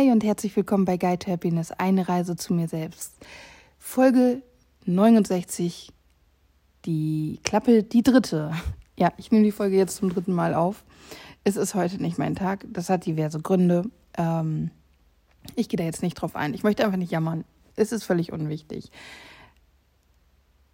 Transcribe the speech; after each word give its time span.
Hi 0.00 0.10
und 0.10 0.24
herzlich 0.24 0.56
willkommen 0.56 0.86
bei 0.86 0.96
Guide 0.96 1.18
to 1.18 1.30
Happiness, 1.30 1.72
eine 1.72 2.08
Reise 2.08 2.34
zu 2.34 2.54
mir 2.54 2.68
selbst. 2.68 3.18
Folge 3.78 4.40
69, 4.86 5.92
die 6.86 7.38
Klappe, 7.44 7.82
die 7.82 8.02
dritte. 8.02 8.52
Ja, 8.98 9.12
ich 9.18 9.30
nehme 9.30 9.44
die 9.44 9.52
Folge 9.52 9.76
jetzt 9.76 9.96
zum 9.96 10.08
dritten 10.08 10.32
Mal 10.32 10.54
auf. 10.54 10.84
Es 11.44 11.56
ist 11.56 11.74
heute 11.74 12.00
nicht 12.00 12.16
mein 12.16 12.34
Tag. 12.34 12.64
Das 12.70 12.88
hat 12.88 13.04
diverse 13.04 13.40
Gründe. 13.40 13.90
Ähm, 14.16 14.70
ich 15.54 15.68
gehe 15.68 15.76
da 15.76 15.84
jetzt 15.84 16.02
nicht 16.02 16.14
drauf 16.14 16.34
ein. 16.34 16.54
Ich 16.54 16.62
möchte 16.62 16.82
einfach 16.82 16.96
nicht 16.96 17.12
jammern. 17.12 17.44
Es 17.76 17.92
ist 17.92 18.04
völlig 18.04 18.32
unwichtig. 18.32 18.90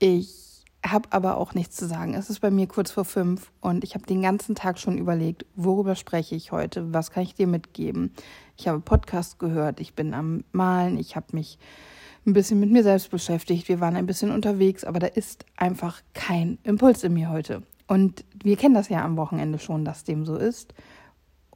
Ich 0.00 0.51
habe 0.84 1.08
aber 1.10 1.36
auch 1.36 1.54
nichts 1.54 1.76
zu 1.76 1.86
sagen. 1.86 2.14
Es 2.14 2.28
ist 2.28 2.40
bei 2.40 2.50
mir 2.50 2.66
kurz 2.66 2.90
vor 2.90 3.04
fünf 3.04 3.52
und 3.60 3.84
ich 3.84 3.94
habe 3.94 4.06
den 4.06 4.22
ganzen 4.22 4.54
Tag 4.54 4.78
schon 4.78 4.98
überlegt, 4.98 5.46
worüber 5.54 5.94
spreche 5.94 6.34
ich 6.34 6.52
heute, 6.52 6.92
was 6.92 7.10
kann 7.10 7.22
ich 7.22 7.34
dir 7.34 7.46
mitgeben. 7.46 8.12
Ich 8.56 8.68
habe 8.68 8.80
Podcast 8.80 9.38
gehört, 9.38 9.80
ich 9.80 9.94
bin 9.94 10.12
am 10.14 10.44
Malen, 10.52 10.98
ich 10.98 11.14
habe 11.14 11.26
mich 11.32 11.58
ein 12.26 12.32
bisschen 12.32 12.60
mit 12.60 12.70
mir 12.70 12.82
selbst 12.82 13.10
beschäftigt, 13.10 13.68
wir 13.68 13.80
waren 13.80 13.96
ein 13.96 14.06
bisschen 14.06 14.30
unterwegs, 14.30 14.84
aber 14.84 14.98
da 14.98 15.06
ist 15.06 15.44
einfach 15.56 16.00
kein 16.14 16.58
Impuls 16.62 17.04
in 17.04 17.14
mir 17.14 17.30
heute. 17.30 17.62
Und 17.86 18.24
wir 18.42 18.56
kennen 18.56 18.74
das 18.74 18.88
ja 18.88 19.04
am 19.04 19.16
Wochenende 19.16 19.58
schon, 19.58 19.84
dass 19.84 20.04
dem 20.04 20.24
so 20.24 20.36
ist. 20.36 20.74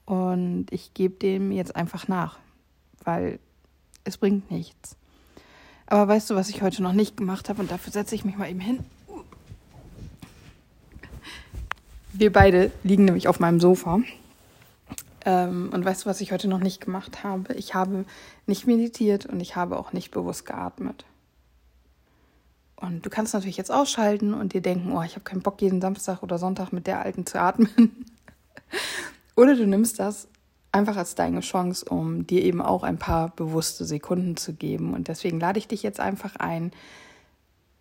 Und 0.04 0.66
ich 0.70 0.94
gebe 0.94 1.14
dem 1.14 1.50
jetzt 1.50 1.74
einfach 1.74 2.08
nach, 2.08 2.38
weil 3.04 3.38
es 4.04 4.18
bringt 4.18 4.50
nichts. 4.50 4.96
Aber 5.86 6.08
weißt 6.08 6.30
du, 6.30 6.34
was 6.34 6.48
ich 6.48 6.62
heute 6.62 6.82
noch 6.82 6.92
nicht 6.92 7.16
gemacht 7.16 7.48
habe? 7.48 7.62
Und 7.62 7.70
dafür 7.70 7.92
setze 7.92 8.14
ich 8.14 8.24
mich 8.24 8.36
mal 8.36 8.50
eben 8.50 8.60
hin. 8.60 8.84
Wir 12.18 12.32
beide 12.32 12.72
liegen 12.82 13.04
nämlich 13.04 13.28
auf 13.28 13.40
meinem 13.40 13.60
Sofa. 13.60 14.00
Ähm, 15.26 15.70
und 15.72 15.84
weißt 15.84 16.04
du, 16.04 16.08
was 16.08 16.22
ich 16.22 16.32
heute 16.32 16.48
noch 16.48 16.60
nicht 16.60 16.80
gemacht 16.80 17.24
habe? 17.24 17.52
Ich 17.54 17.74
habe 17.74 18.06
nicht 18.46 18.66
meditiert 18.66 19.26
und 19.26 19.40
ich 19.40 19.54
habe 19.54 19.78
auch 19.78 19.92
nicht 19.92 20.12
bewusst 20.12 20.46
geatmet. 20.46 21.04
Und 22.76 23.04
du 23.04 23.10
kannst 23.10 23.34
natürlich 23.34 23.56
jetzt 23.56 23.72
ausschalten 23.72 24.32
und 24.32 24.54
dir 24.54 24.62
denken, 24.62 24.92
oh, 24.92 25.02
ich 25.02 25.12
habe 25.12 25.24
keinen 25.24 25.42
Bock, 25.42 25.60
jeden 25.60 25.80
Samstag 25.80 26.22
oder 26.22 26.38
Sonntag 26.38 26.72
mit 26.72 26.86
der 26.86 27.00
Alten 27.00 27.26
zu 27.26 27.40
atmen. 27.40 28.06
oder 29.36 29.54
du 29.54 29.66
nimmst 29.66 29.98
das 29.98 30.28
einfach 30.72 30.96
als 30.96 31.14
deine 31.14 31.40
Chance, 31.40 31.86
um 31.86 32.26
dir 32.26 32.42
eben 32.42 32.62
auch 32.62 32.82
ein 32.82 32.98
paar 32.98 33.30
bewusste 33.30 33.84
Sekunden 33.84 34.36
zu 34.36 34.54
geben. 34.54 34.94
Und 34.94 35.08
deswegen 35.08 35.40
lade 35.40 35.58
ich 35.58 35.68
dich 35.68 35.82
jetzt 35.82 36.00
einfach 36.00 36.36
ein, 36.36 36.70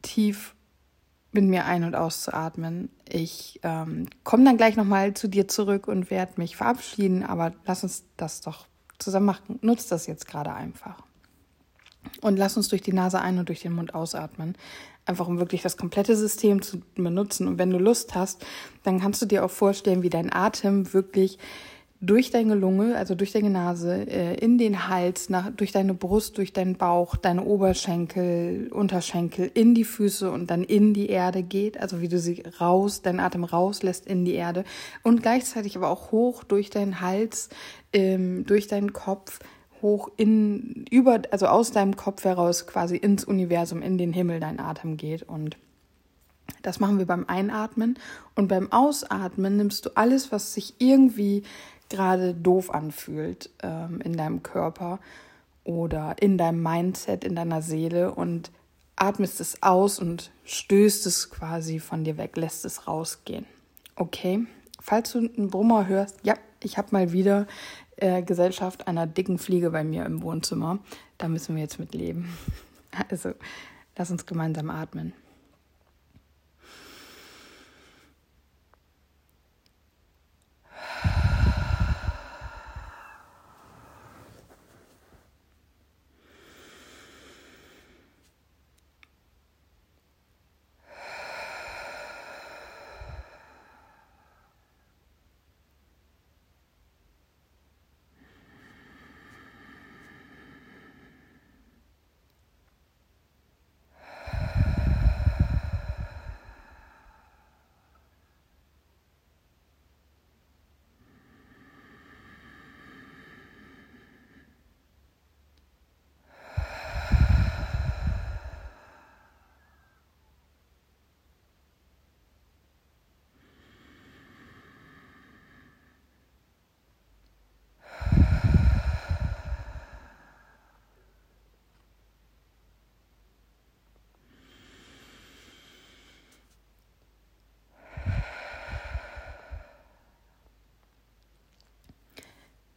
tief 0.02 0.55
mit 1.36 1.46
mir 1.46 1.66
ein- 1.66 1.84
und 1.84 1.96
auszuatmen. 1.96 2.90
Ich 3.08 3.60
ähm, 3.64 4.08
komme 4.24 4.44
dann 4.46 4.58
gleich 4.58 4.76
nochmal 4.76 5.14
zu 5.14 5.28
dir 5.28 5.48
zurück 5.48 5.88
und 5.88 6.10
werde 6.10 6.34
mich 6.38 6.56
verabschieden, 6.56 7.24
aber 7.24 7.54
lass 7.66 7.84
uns 7.84 8.06
das 8.18 8.42
doch 8.42 8.68
zusammen 8.98 9.28
machen. 9.28 9.60
Nutz 9.62 9.88
das 9.88 10.08
jetzt 10.08 10.28
gerade 10.28 10.54
einfach. 10.54 11.04
Und 12.22 12.38
lass 12.38 12.58
uns 12.58 12.70
durch 12.70 12.82
die 12.82 12.94
Nase 12.94 13.20
ein- 13.20 13.40
und 13.40 13.50
durch 13.50 13.62
den 13.62 13.74
Mund 13.74 13.94
ausatmen. 13.94 14.56
Einfach 15.06 15.28
um 15.28 15.40
wirklich 15.40 15.62
das 15.62 15.78
komplette 15.78 16.16
System 16.16 16.62
zu 16.62 16.82
benutzen. 16.96 17.48
Und 17.48 17.58
wenn 17.58 17.70
du 17.70 17.78
Lust 17.78 18.16
hast, 18.16 18.46
dann 18.84 19.00
kannst 19.00 19.22
du 19.22 19.26
dir 19.26 19.46
auch 19.46 19.52
vorstellen, 19.52 20.02
wie 20.02 20.10
dein 20.10 20.34
Atem 20.34 20.94
wirklich 20.94 21.38
durch 22.06 22.30
deine 22.30 22.56
Lunge, 22.56 22.96
also 22.96 23.16
durch 23.16 23.32
deine 23.32 23.50
Nase, 23.50 24.08
äh, 24.08 24.36
in 24.36 24.58
den 24.58 24.88
Hals, 24.88 25.30
nach, 25.30 25.52
durch 25.52 25.72
deine 25.72 25.94
Brust, 25.94 26.38
durch 26.38 26.54
deinen 26.54 26.76
Bauch, 26.76 27.16
deine 27.16 27.44
Oberschenkel, 27.44 28.70
Unterschenkel, 28.72 29.50
in 29.54 29.74
die 29.76 29.84
Füße 29.84 30.30
und 30.30 30.50
dann 30.50 30.64
in 30.64 30.94
die 30.94 31.10
Erde 31.10 31.44
geht, 31.44 31.80
also 31.80 32.02
wie 32.02 32.08
du 32.08 32.20
sie 32.20 32.44
raus, 32.60 33.02
deinen 33.02 33.20
Atem 33.20 33.44
rauslässt 33.44 34.06
in 34.06 34.26
die 34.26 34.34
Erde 34.34 34.64
und 35.04 35.22
gleichzeitig 35.22 35.76
aber 35.76 35.90
auch 35.90 36.12
hoch 36.12 36.44
durch 36.44 36.70
deinen 36.70 37.02
Hals, 37.02 37.50
ähm, 37.94 38.46
durch 38.46 38.68
deinen 38.68 38.94
Kopf, 38.94 39.40
hoch 39.82 40.10
in, 40.18 40.86
über, 40.90 41.22
also 41.32 41.48
aus 41.48 41.72
deinem 41.72 41.96
Kopf 41.96 42.24
heraus 42.24 42.68
quasi 42.68 42.98
ins 42.98 43.24
Universum, 43.24 43.82
in 43.82 43.98
den 43.98 44.14
Himmel 44.14 44.40
dein 44.40 44.60
Atem 44.60 44.98
geht. 44.98 45.24
Und 45.24 45.58
das 46.62 46.80
machen 46.80 46.98
wir 47.00 47.06
beim 47.06 47.26
Einatmen. 47.28 47.98
Und 48.36 48.48
beim 48.48 48.72
Ausatmen 48.72 49.58
nimmst 49.58 49.86
du 49.86 49.90
alles, 49.96 50.32
was 50.32 50.54
sich 50.54 50.76
irgendwie 50.80 51.44
gerade 51.90 52.34
doof 52.34 52.74
anfühlt 52.74 53.50
ähm, 53.64 54.02
in 54.02 54.18
deinem 54.18 54.44
Körper 54.44 55.00
oder 55.64 56.16
in 56.20 56.38
deinem 56.38 56.62
Mindset, 56.62 57.24
in 57.24 57.36
deiner 57.36 57.62
Seele 57.62 58.14
und 58.14 58.52
atmest 58.96 59.42
es 59.42 59.62
aus 59.62 60.00
und 60.00 60.32
stößt 60.46 61.06
es 61.06 61.30
quasi 61.30 61.80
von 61.80 62.04
dir 62.04 62.18
weg, 62.18 62.38
lässt 62.38 62.66
es 62.66 62.88
rausgehen. 62.88 63.46
Okay? 63.96 64.46
Falls 64.80 65.12
du 65.12 65.20
einen 65.20 65.50
Brummer 65.50 65.88
hörst, 65.88 66.18
ja, 66.24 66.36
ich 66.62 66.78
habe 66.78 66.90
mal 66.92 67.12
wieder 67.12 67.48
äh, 67.98 68.22
Gesellschaft 68.22 68.88
einer 68.88 69.08
dicken 69.08 69.38
Fliege 69.38 69.72
bei 69.72 69.84
mir 69.84 70.06
im 70.06 70.22
Wohnzimmer. 70.22 70.80
Da 71.18 71.28
müssen 71.28 71.56
wir 71.56 71.64
jetzt 71.64 71.80
mit 71.80 71.94
leben. 71.94 72.30
Also, 73.10 73.34
lass 73.98 74.10
uns 74.10 74.26
gemeinsam 74.26 74.70
atmen. 74.70 75.12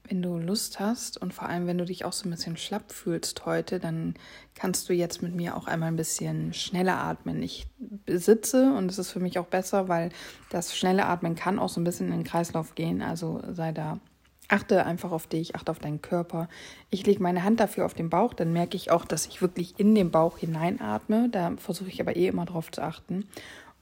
Wenn 0.09 0.23
du 0.23 0.38
Lust 0.49 0.81
hast 0.81 1.17
und 1.21 1.33
vor 1.33 1.49
allem, 1.49 1.67
wenn 1.67 1.79
du 1.79 1.85
dich 1.85 2.05
auch 2.05 2.13
so 2.13 2.27
ein 2.27 2.31
bisschen 2.31 2.57
schlapp 2.57 2.91
fühlst 2.91 3.47
heute, 3.47 3.79
dann 3.79 4.15
kannst 4.55 4.89
du 4.89 4.93
jetzt 4.93 5.23
mit 5.23 5.35
mir 5.35 5.57
auch 5.57 5.67
einmal 5.69 5.89
ein 5.89 5.97
bisschen 5.97 6.53
schneller 6.53 6.99
atmen. 6.99 7.43
Ich 7.43 7.69
sitze 8.09 8.73
und 8.73 8.91
es 8.91 8.99
ist 8.99 9.13
für 9.13 9.21
mich 9.21 9.39
auch 9.39 9.47
besser, 9.47 9.89
weil 9.89 10.11
das 10.51 10.77
schnelle 10.77 11.07
Atmen 11.07 11.37
kann 11.37 11.59
auch 11.59 11.69
so 11.69 11.81
ein 11.81 11.85
bisschen 11.85 12.09
in 12.09 12.19
den 12.19 12.25
Kreislauf 12.25 12.75
gehen. 12.75 13.03
Also 13.03 13.41
sei 13.53 13.71
da, 13.71 14.01
achte 14.49 14.85
einfach 14.85 15.13
auf 15.13 15.27
dich, 15.27 15.55
achte 15.55 15.71
auf 15.71 15.79
deinen 15.79 16.03
Körper. 16.03 16.49
Ich 16.91 17.07
lege 17.07 17.23
meine 17.23 17.45
Hand 17.45 17.61
dafür 17.61 17.85
auf 17.85 17.95
den 17.95 18.11
Bauch, 18.11 18.35
dann 18.35 18.53
merke 18.53 18.77
ich 18.77 18.91
auch, 18.91 19.05
dass 19.05 19.27
ich 19.27 19.43
wirklich 19.43 19.79
in 19.79 19.95
den 19.95 20.11
Bauch 20.11 20.39
hineinatme. 20.39 21.29
Da 21.31 21.53
versuche 21.57 21.91
ich 21.91 22.01
aber 22.01 22.17
eh 22.17 22.27
immer 22.27 22.47
drauf 22.47 22.73
zu 22.73 22.83
achten. 22.83 23.29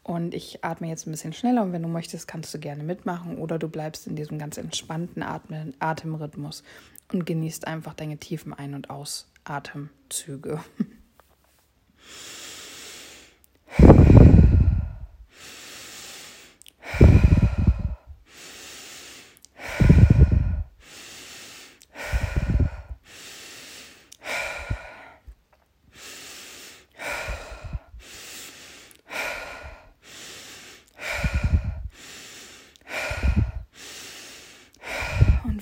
Und 0.07 0.35
ich 0.35 0.65
atme 0.65 0.87
jetzt 0.87 1.09
ein 1.09 1.11
bisschen 1.11 1.33
schneller 1.33 1.63
und 1.63 1.73
wenn 1.73 1.83
du 1.83 1.89
möchtest, 1.89 2.29
kannst 2.29 2.55
du 2.55 2.61
gerne 2.61 2.85
mitmachen 2.85 3.39
oder 3.39 3.59
du 3.59 3.67
bleibst 3.67 4.07
in 4.07 4.15
diesem 4.15 4.39
ganz 4.39 4.57
entspannten 4.57 5.25
Atmen, 5.25 5.75
Atemrhythmus 5.81 6.63
und 7.13 7.27
genießt 7.27 7.67
einfach 7.67 7.93
deine 7.93 8.17
tiefen 8.17 8.55
Ein- 8.55 8.75
und 8.75 8.89
Ausatemzüge. 8.89 10.61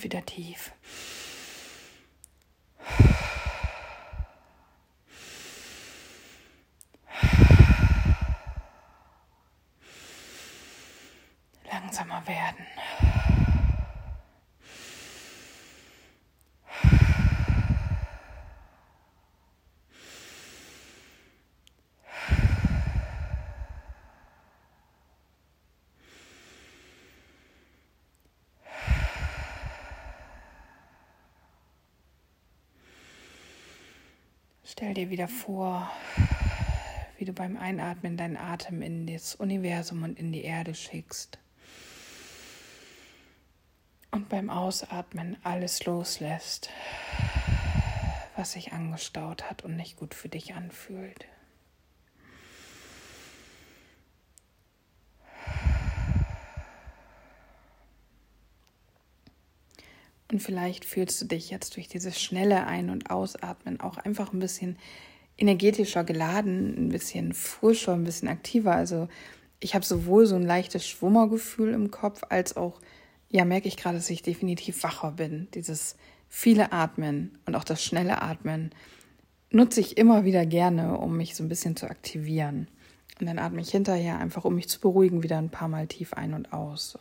wieder 0.05 0.23
tief. 0.23 0.71
Langsamer 11.71 12.21
werden. 12.27 13.34
Stell 34.67 34.95
dir 34.95 35.11
wieder 35.11 35.27
vor, 35.27 35.91
wie 37.19 37.25
du 37.25 37.33
beim 37.33 37.55
Einatmen 37.55 38.17
deinen 38.17 38.35
Atem 38.35 38.81
in 38.81 39.05
das 39.05 39.35
Universum 39.35 40.01
und 40.01 40.17
in 40.17 40.31
die 40.31 40.43
Erde 40.43 40.73
schickst. 40.73 41.37
Und 44.09 44.27
beim 44.27 44.49
Ausatmen 44.49 45.37
alles 45.43 45.85
loslässt, 45.85 46.71
was 48.35 48.53
sich 48.53 48.73
angestaut 48.73 49.47
hat 49.47 49.63
und 49.63 49.75
nicht 49.75 49.97
gut 49.97 50.15
für 50.15 50.29
dich 50.29 50.55
anfühlt. 50.55 51.27
Und 60.31 60.41
vielleicht 60.41 60.85
fühlst 60.85 61.21
du 61.21 61.25
dich 61.25 61.49
jetzt 61.49 61.75
durch 61.75 61.87
dieses 61.87 62.19
schnelle 62.19 62.65
Ein- 62.65 62.89
und 62.89 63.11
Ausatmen 63.11 63.79
auch 63.79 63.97
einfach 63.97 64.33
ein 64.33 64.39
bisschen 64.39 64.77
energetischer 65.37 66.03
geladen, 66.03 66.87
ein 66.87 66.89
bisschen 66.89 67.33
frischer, 67.33 67.93
ein 67.93 68.03
bisschen 68.03 68.27
aktiver. 68.27 68.75
Also 68.75 69.07
ich 69.59 69.75
habe 69.75 69.85
sowohl 69.85 70.25
so 70.25 70.35
ein 70.35 70.45
leichtes 70.45 70.87
Schwummergefühl 70.87 71.73
im 71.73 71.91
Kopf, 71.91 72.23
als 72.29 72.57
auch, 72.57 72.79
ja, 73.29 73.45
merke 73.45 73.67
ich 73.67 73.77
gerade, 73.77 73.97
dass 73.97 74.09
ich 74.09 74.23
definitiv 74.23 74.83
wacher 74.83 75.11
bin. 75.11 75.47
Dieses 75.53 75.95
viele 76.29 76.71
Atmen 76.71 77.37
und 77.45 77.55
auch 77.55 77.63
das 77.63 77.83
schnelle 77.83 78.21
Atmen 78.21 78.71
nutze 79.51 79.79
ich 79.79 79.97
immer 79.97 80.25
wieder 80.25 80.45
gerne, 80.45 80.97
um 80.97 81.17
mich 81.17 81.35
so 81.35 81.43
ein 81.43 81.49
bisschen 81.49 81.75
zu 81.75 81.89
aktivieren. 81.89 82.67
Und 83.19 83.27
dann 83.27 83.39
atme 83.39 83.61
ich 83.61 83.69
hinterher 83.69 84.19
einfach, 84.19 84.43
um 84.43 84.55
mich 84.55 84.67
zu 84.67 84.79
beruhigen, 84.79 85.23
wieder 85.23 85.37
ein 85.37 85.49
paar 85.49 85.69
Mal 85.69 85.87
tief 85.87 86.13
ein 86.13 86.33
und 86.33 86.51
aus. 86.51 86.97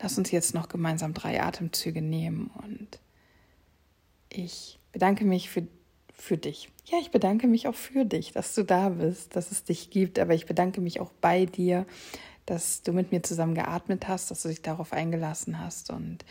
Lass 0.00 0.18
uns 0.18 0.30
jetzt 0.30 0.54
noch 0.54 0.68
gemeinsam 0.68 1.14
drei 1.14 1.42
Atemzüge 1.42 2.02
nehmen. 2.02 2.50
Und 2.62 3.00
ich 4.28 4.78
bedanke 4.92 5.24
mich 5.24 5.50
für 5.50 5.66
für 6.18 6.36
dich. 6.36 6.70
Ja, 6.86 6.98
ich 6.98 7.10
bedanke 7.10 7.46
mich 7.46 7.68
auch 7.68 7.74
für 7.74 8.04
dich, 8.04 8.32
dass 8.32 8.54
du 8.54 8.64
da 8.64 8.88
bist, 8.88 9.36
dass 9.36 9.52
es 9.52 9.64
dich 9.64 9.90
gibt, 9.90 10.18
aber 10.18 10.34
ich 10.34 10.46
bedanke 10.46 10.80
mich 10.80 11.00
auch 11.00 11.12
bei 11.20 11.44
dir, 11.44 11.86
dass 12.46 12.82
du 12.82 12.92
mit 12.92 13.12
mir 13.12 13.22
zusammen 13.22 13.54
geatmet 13.54 14.08
hast, 14.08 14.30
dass 14.30 14.42
du 14.42 14.48
dich 14.48 14.62
darauf 14.62 14.92
eingelassen 14.92 15.60
hast 15.60 15.90
und 15.90 16.24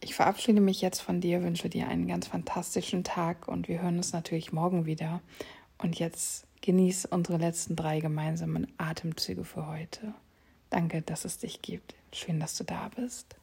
ich 0.00 0.14
verabschiede 0.14 0.60
mich 0.60 0.82
jetzt 0.82 1.00
von 1.00 1.20
dir, 1.20 1.42
wünsche 1.42 1.68
dir 1.68 1.88
einen 1.88 2.06
ganz 2.06 2.26
fantastischen 2.28 3.02
Tag 3.02 3.48
und 3.48 3.68
wir 3.68 3.82
hören 3.82 3.96
uns 3.96 4.12
natürlich 4.12 4.52
morgen 4.52 4.84
wieder. 4.84 5.20
Und 5.78 5.98
jetzt 5.98 6.46
genieß 6.60 7.06
unsere 7.06 7.38
letzten 7.38 7.76
drei 7.76 8.00
gemeinsamen 8.00 8.66
Atemzüge 8.76 9.44
für 9.44 9.66
heute. 9.66 10.14
Danke, 10.70 11.02
dass 11.02 11.24
es 11.24 11.38
dich 11.38 11.62
gibt. 11.62 11.94
Schön, 12.12 12.40
dass 12.40 12.56
du 12.56 12.64
da 12.64 12.90
bist. 12.94 13.36